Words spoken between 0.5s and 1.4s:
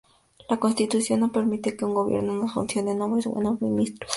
Constitución no